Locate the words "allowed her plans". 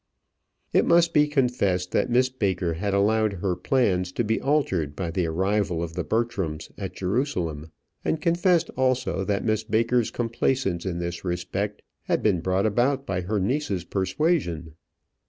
2.95-4.11